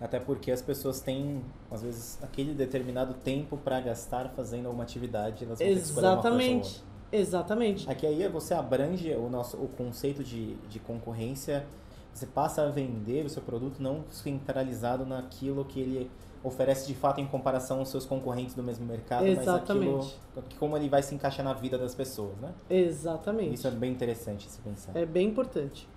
[0.00, 5.44] Até porque as pessoas têm, às vezes, aquele determinado tempo para gastar fazendo uma atividade.
[5.44, 6.82] Elas vão Exatamente.
[7.12, 7.90] Exatamente.
[7.90, 11.66] Aqui aí você abrange o nosso o conceito de, de concorrência.
[12.14, 16.10] Você passa a vender o seu produto não centralizado naquilo que ele
[16.42, 19.92] oferece de fato em comparação aos seus concorrentes do mesmo mercado, Exatamente.
[19.92, 22.54] mas aquilo, como ele vai se encaixar na vida das pessoas, né?
[22.68, 23.54] Exatamente.
[23.54, 24.96] Isso é bem interessante se pensar.
[24.96, 25.88] É bem importante.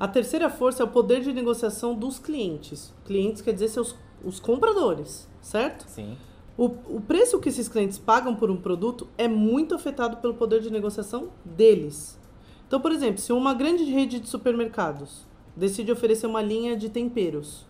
[0.00, 2.92] A terceira força é o poder de negociação dos clientes.
[3.04, 5.84] Clientes quer dizer seus os compradores, certo?
[5.88, 6.16] Sim.
[6.56, 10.60] O, o preço que esses clientes pagam por um produto é muito afetado pelo poder
[10.60, 12.18] de negociação deles.
[12.66, 15.26] Então, por exemplo, se uma grande rede de supermercados
[15.56, 17.66] decide oferecer uma linha de temperos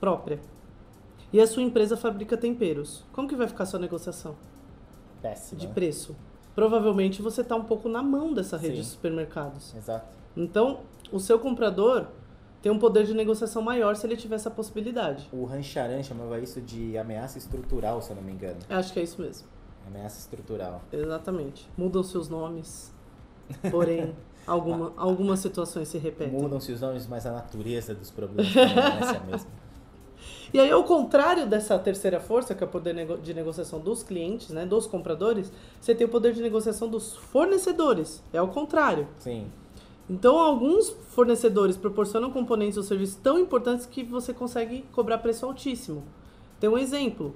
[0.00, 0.40] própria
[1.32, 4.36] e a sua empresa fabrica temperos, como que vai ficar a sua negociação?
[5.22, 5.60] Péssima.
[5.60, 6.14] De preço.
[6.54, 8.82] Provavelmente você está um pouco na mão dessa rede Sim.
[8.82, 9.74] de supermercados.
[9.74, 10.06] Exato.
[10.36, 12.08] Então, o seu comprador
[12.60, 15.28] tem um poder de negociação maior se ele tiver essa possibilidade.
[15.32, 18.58] O Rancharan chamava isso de ameaça estrutural, se eu não me engano.
[18.68, 19.48] Acho que é isso mesmo.
[19.86, 20.82] Ameaça estrutural.
[20.92, 21.68] Exatamente.
[21.76, 22.94] Mudam seus nomes,
[23.70, 24.14] porém,
[24.46, 26.38] alguma, algumas situações se repetem.
[26.38, 29.50] Mudam-se os nomes, mas a natureza dos problemas permanece a mesma.
[30.52, 34.50] E aí, ao contrário dessa terceira força, que é o poder de negociação dos clientes,
[34.50, 38.22] né, dos compradores, você tem o poder de negociação dos fornecedores.
[38.32, 39.08] É o contrário.
[39.18, 39.46] Sim.
[40.10, 46.04] Então, alguns fornecedores proporcionam componentes ou serviços tão importantes que você consegue cobrar preço altíssimo.
[46.60, 47.34] Tem um exemplo: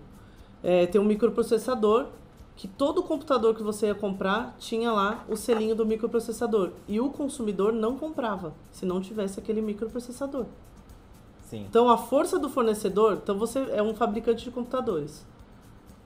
[0.63, 2.09] é, tem um microprocessador
[2.55, 7.11] que todo computador que você ia comprar tinha lá o selinho do microprocessador e o
[7.11, 10.47] consumidor não comprava se não tivesse aquele microprocessador.
[11.47, 11.65] Sim.
[11.69, 15.25] Então, a força do fornecedor, então você é um fabricante de computadores.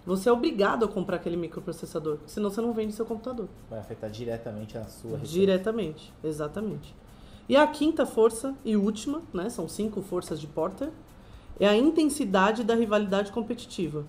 [0.06, 3.48] Você é obrigado a comprar aquele microprocessador, senão você não vende seu computador.
[3.68, 5.26] Vai afetar diretamente a sua receita.
[5.26, 6.94] Diretamente, exatamente.
[7.48, 10.90] E a quinta força e última, né, são cinco forças de Porter,
[11.58, 14.04] é a intensidade da rivalidade competitiva.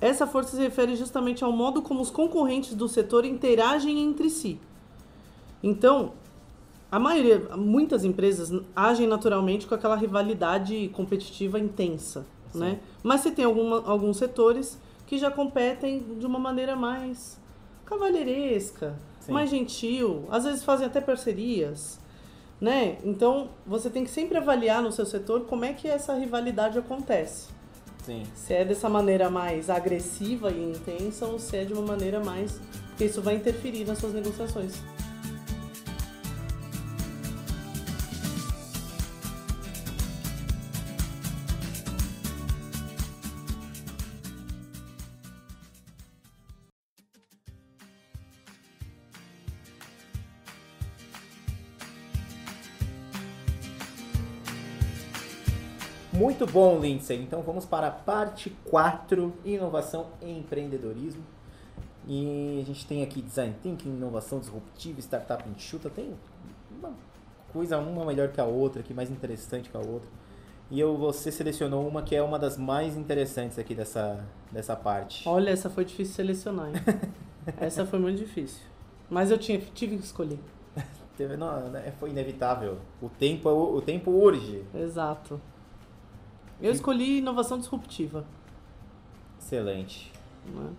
[0.00, 4.60] Essa força se refere justamente ao modo como os concorrentes do setor interagem entre si.
[5.62, 6.12] Então,
[6.96, 12.58] a maioria, muitas empresas agem naturalmente com aquela rivalidade competitiva intensa, Sim.
[12.58, 12.80] né?
[13.02, 17.38] Mas você tem alguma, alguns setores que já competem de uma maneira mais
[17.84, 19.32] cavalheiresca, Sim.
[19.32, 22.00] mais gentil, às vezes fazem até parcerias,
[22.58, 22.96] né?
[23.04, 27.48] Então, você tem que sempre avaliar no seu setor como é que essa rivalidade acontece.
[28.06, 28.22] Sim.
[28.34, 32.58] Se é dessa maneira mais agressiva e intensa ou se é de uma maneira mais.
[32.88, 34.80] Porque isso vai interferir nas suas negociações.
[56.16, 57.20] Muito bom, Lindsay.
[57.20, 61.22] Então vamos para a parte 4, inovação e empreendedorismo.
[62.08, 65.90] E a gente tem aqui design thinking, inovação disruptiva, startup enxuta.
[65.90, 66.14] Tem
[66.70, 66.94] uma
[67.52, 70.08] coisa uma melhor que a outra, aqui mais interessante que a outra.
[70.70, 75.28] E eu, você selecionou uma que é uma das mais interessantes aqui dessa, dessa parte.
[75.28, 76.82] Olha, essa foi difícil selecionar, hein?
[77.60, 78.62] essa foi muito difícil.
[79.10, 80.38] Mas eu tinha, tive que escolher.
[81.38, 82.78] Não, né, foi inevitável.
[83.02, 84.64] O tempo, é o tempo urge.
[84.74, 85.38] Exato.
[86.60, 88.24] Eu escolhi inovação disruptiva.
[89.38, 90.12] Excelente.
[90.46, 90.70] né?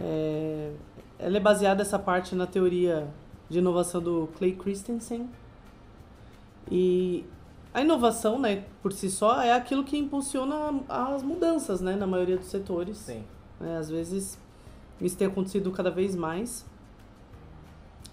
[0.00, 0.72] É,
[1.18, 3.08] ela é baseada essa parte na teoria
[3.48, 5.28] de inovação do Clay Christensen.
[6.70, 7.24] E
[7.72, 12.36] a inovação, né, por si só, é aquilo que impulsiona as mudanças, né, na maioria
[12.36, 12.98] dos setores.
[12.98, 13.24] Sim.
[13.58, 13.78] né?
[13.78, 14.38] Às vezes
[15.00, 16.64] isso tem acontecido cada vez mais.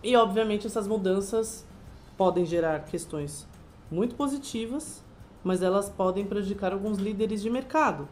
[0.03, 1.65] E obviamente essas mudanças
[2.17, 3.47] podem gerar questões
[3.91, 5.03] muito positivas,
[5.45, 8.07] mas elas podem prejudicar alguns líderes de mercado.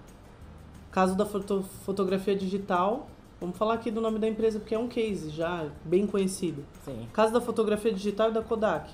[0.91, 3.07] Caso da foto- fotografia digital,
[3.41, 6.63] vamos falar aqui do nome da empresa porque é um case já bem conhecido.
[6.85, 7.07] Sim.
[7.11, 8.91] Caso da fotografia digital e da Kodak.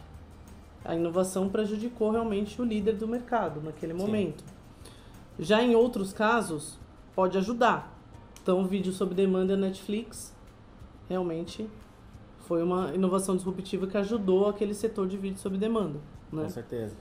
[0.86, 4.00] A inovação prejudicou realmente o líder do mercado naquele Sim.
[4.00, 4.42] momento.
[5.38, 6.80] Já em outros casos,
[7.14, 7.94] pode ajudar.
[8.42, 10.34] Então, o vídeo sobre demanda Netflix
[11.10, 11.70] realmente
[12.48, 16.00] foi uma inovação disruptiva que ajudou aquele setor de vídeo sob demanda.
[16.32, 16.44] Né?
[16.44, 16.96] Com certeza.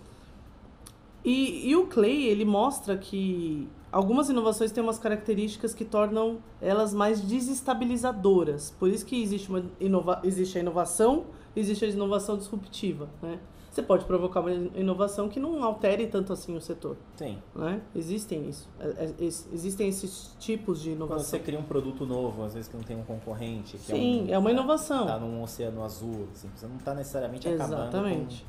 [1.25, 6.95] E, e o Clay, ele mostra que algumas inovações têm umas características que tornam elas
[6.95, 8.75] mais desestabilizadoras.
[8.79, 11.27] Por isso que existe, uma inova existe a inovação,
[11.57, 13.39] existe a inovação disruptiva, né?
[13.71, 16.97] Você pode provocar uma inovação que não altere tanto assim o setor.
[17.15, 17.39] Sim.
[17.55, 17.81] Né?
[17.95, 18.69] Existem isso.
[18.81, 21.19] É, é, existem esses tipos de inovação.
[21.19, 23.77] Quando você cria um produto novo, às vezes que não tem um concorrente.
[23.77, 25.03] Que Sim, é, um, é uma inovação.
[25.03, 26.27] Está num oceano azul.
[26.33, 28.45] Assim, você não está necessariamente Exatamente.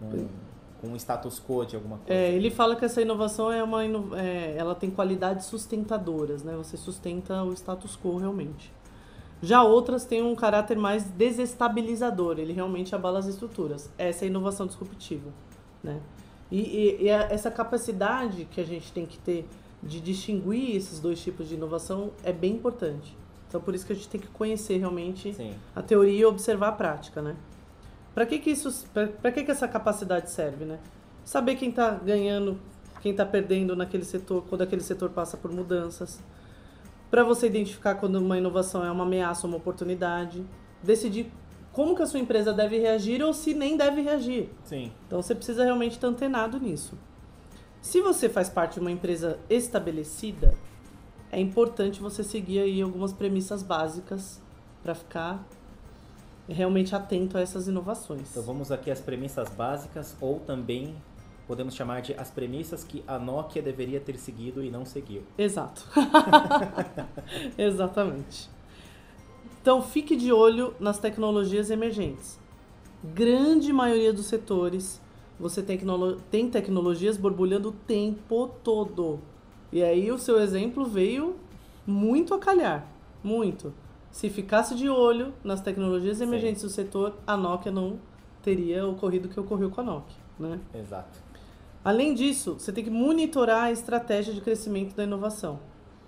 [0.00, 0.28] acabando com, com
[0.82, 2.12] um status quo de alguma coisa.
[2.12, 3.82] É, ele fala que essa inovação é uma
[4.18, 6.54] é, ela tem qualidades sustentadoras, né?
[6.56, 8.72] Você sustenta o status quo realmente.
[9.42, 13.90] Já outras têm um caráter mais desestabilizador, ele realmente abala as estruturas.
[13.96, 15.30] Essa é a inovação disruptiva.
[15.82, 15.98] Né?
[16.50, 19.48] E, e, e essa capacidade que a gente tem que ter
[19.82, 23.16] de distinguir esses dois tipos de inovação é bem importante.
[23.48, 25.54] Então, por isso que a gente tem que conhecer realmente Sim.
[25.74, 27.34] a teoria e observar a prática, né?
[28.14, 30.78] Para que que isso, para que que essa capacidade serve, né?
[31.24, 32.58] Saber quem está ganhando,
[33.00, 36.20] quem está perdendo naquele setor, quando aquele setor passa por mudanças
[37.10, 40.46] para você identificar quando uma inovação é uma ameaça ou uma oportunidade,
[40.82, 41.30] decidir
[41.72, 44.48] como que a sua empresa deve reagir ou se nem deve reagir.
[44.64, 44.92] Sim.
[45.06, 46.96] Então você precisa realmente estar antenado nisso.
[47.82, 50.54] Se você faz parte de uma empresa estabelecida,
[51.32, 54.40] é importante você seguir aí algumas premissas básicas
[54.82, 55.44] para ficar
[56.48, 58.30] realmente atento a essas inovações.
[58.30, 60.94] Então vamos aqui às premissas básicas ou também
[61.46, 65.22] podemos chamar de as premissas que a Nokia deveria ter seguido e não seguiu.
[65.36, 65.84] Exato.
[67.58, 68.48] Exatamente.
[69.60, 72.38] Então fique de olho nas tecnologias emergentes.
[73.02, 75.00] Grande maioria dos setores
[75.40, 75.80] você tem,
[76.30, 79.18] tem tecnologias borbulhando o tempo todo.
[79.72, 81.34] E aí o seu exemplo veio
[81.86, 82.86] muito a calhar.
[83.24, 83.72] Muito.
[84.10, 86.66] Se ficasse de olho nas tecnologias emergentes Sim.
[86.66, 87.98] do setor, a Nokia não
[88.42, 90.16] teria ocorrido o que ocorreu com a Nokia.
[90.38, 90.58] Né?
[90.74, 91.18] Exato.
[91.84, 95.60] Além disso, você tem que monitorar a estratégia de crescimento da inovação.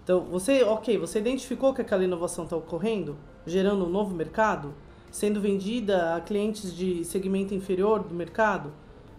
[0.05, 4.75] Então, você, ok, você identificou que aquela inovação está ocorrendo, gerando um novo mercado,
[5.11, 8.73] sendo vendida a clientes de segmento inferior do mercado,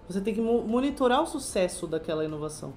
[0.07, 2.73] você tem que monitorar o sucesso daquela inovação.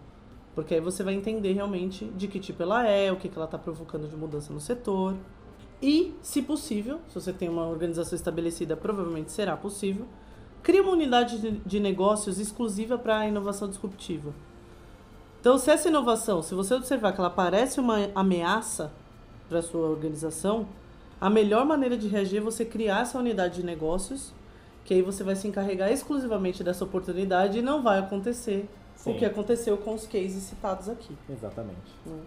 [0.54, 3.44] Porque aí você vai entender realmente de que tipo ela é, o que, que ela
[3.44, 5.14] está provocando de mudança no setor.
[5.82, 10.06] E, se possível, se você tem uma organização estabelecida, provavelmente será possível,
[10.66, 14.34] Cria uma unidade de, negócios exclusiva para a inovação disruptiva.
[15.40, 18.90] Então, se essa inovação, se você observar que ela parece uma ameaça
[19.48, 20.66] para a sua organização,
[21.20, 24.34] a melhor maneira de reagir é você criar essa unidade de negócios,
[24.84, 29.12] que aí você vai se encarregar exclusivamente dessa oportunidade e não vai acontecer Sim.
[29.12, 31.16] o que aconteceu com os cases citados aqui.
[31.30, 31.94] Exatamente.
[32.04, 32.22] Hum.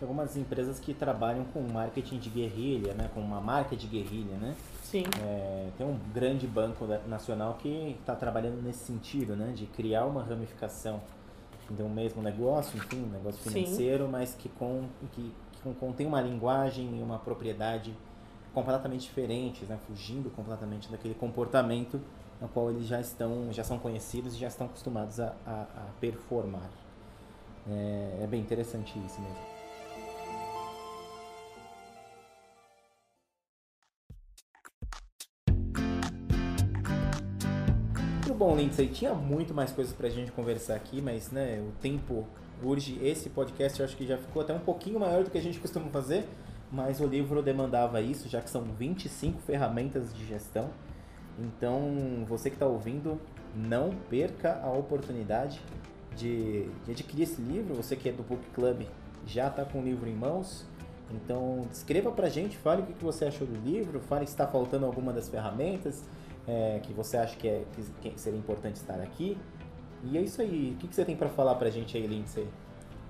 [0.00, 3.10] Tem algumas empresas que trabalham com marketing de guerrilha, né?
[3.12, 4.56] com uma marca de guerrilha, né?
[4.82, 5.04] Sim.
[5.22, 9.52] É, tem um grande banco nacional que está trabalhando nesse sentido, né?
[9.54, 11.02] De criar uma ramificação
[11.70, 14.10] de um mesmo negócio, enfim, um negócio financeiro, Sim.
[14.10, 17.94] mas que, com, que, que contém uma linguagem e uma propriedade
[18.54, 19.78] completamente diferentes, né?
[19.86, 22.00] Fugindo completamente daquele comportamento
[22.40, 25.86] no qual eles já estão, já são conhecidos e já estão acostumados a, a, a
[26.00, 26.70] performar.
[27.68, 29.59] É, é bem interessante isso mesmo.
[38.40, 42.26] Bom, Lindsay, tinha muito mais coisas pra gente conversar aqui, mas né, o tempo
[42.62, 42.98] urge.
[43.02, 45.60] Esse podcast eu acho que já ficou até um pouquinho maior do que a gente
[45.60, 46.26] costuma fazer,
[46.72, 50.70] mas o livro demandava isso, já que são 25 ferramentas de gestão.
[51.38, 53.20] Então, você que está ouvindo,
[53.54, 55.60] não perca a oportunidade
[56.16, 57.74] de, de, adquirir esse livro.
[57.74, 58.86] Você que é do Book Club
[59.26, 60.64] já está com o livro em mãos.
[61.10, 64.86] Então, escreva pra gente, fale o que você achou do livro, fale se está faltando
[64.86, 66.04] alguma das ferramentas,
[66.46, 67.64] é, que você acha que, é,
[68.00, 69.36] que seria importante estar aqui.
[70.04, 70.72] E é isso aí.
[70.74, 72.46] O que, que você tem para falar para a gente aí, Lindsay?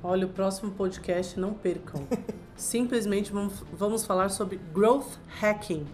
[0.02, 2.06] Olha, o próximo podcast não percam.
[2.56, 5.86] Simplesmente vamos, vamos falar sobre growth hacking.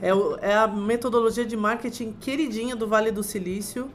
[0.00, 3.90] é, o, é a metodologia de marketing queridinha do Vale do Silício.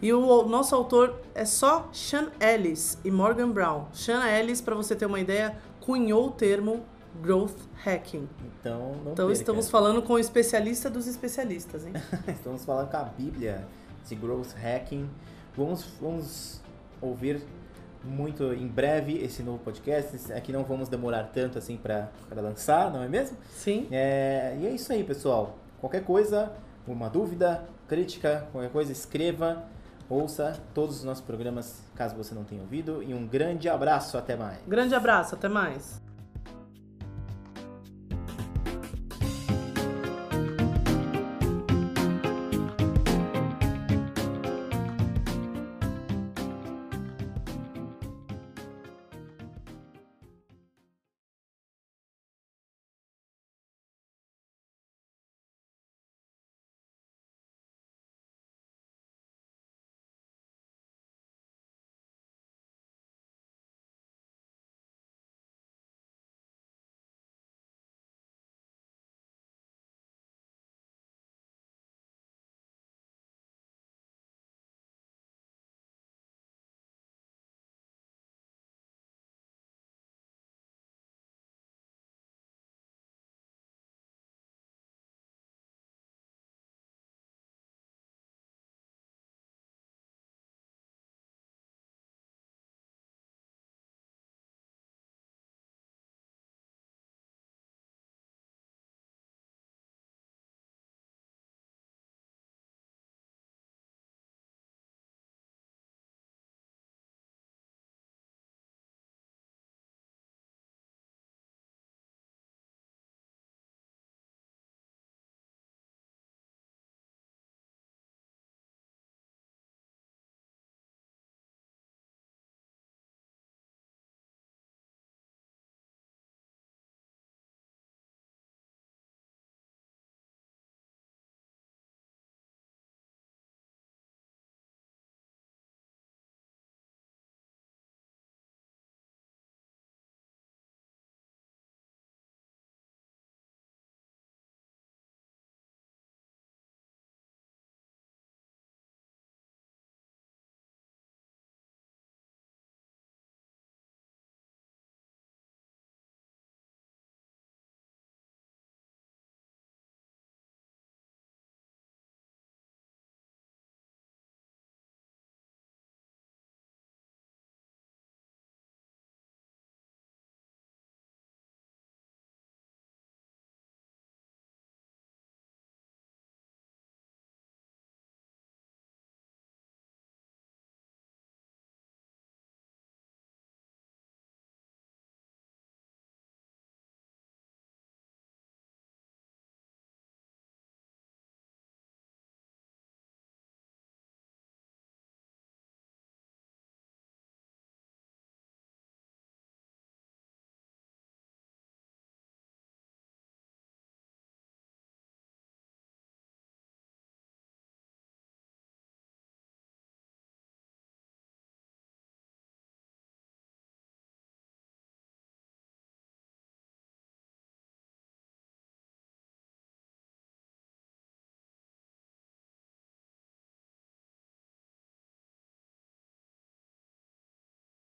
[0.00, 3.86] E o nosso autor é só Sean Ellis e Morgan Brown.
[3.92, 6.84] Sean Ellis, para você ter uma ideia, cunhou o termo
[7.16, 8.28] Growth Hacking.
[8.60, 9.32] Então, não então perca.
[9.32, 11.92] estamos falando com o especialista dos especialistas, hein?
[12.28, 13.66] estamos falando com a Bíblia
[14.06, 15.08] de Growth Hacking.
[15.56, 16.60] Vamos, vamos
[17.00, 17.42] ouvir
[18.04, 20.32] muito em breve esse novo podcast.
[20.32, 23.36] Aqui não vamos demorar tanto assim para lançar, não é mesmo?
[23.50, 23.88] Sim.
[23.90, 25.58] É, e é isso aí, pessoal.
[25.80, 26.52] Qualquer coisa,
[26.86, 29.64] uma dúvida, crítica, qualquer coisa, escreva.
[30.08, 33.02] Ouça todos os nossos programas, caso você não tenha ouvido.
[33.02, 34.58] E um grande abraço, até mais.
[34.66, 36.00] Grande abraço, até mais.